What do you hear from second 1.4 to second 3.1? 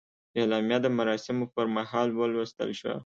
پر مهال ولوستل شوه.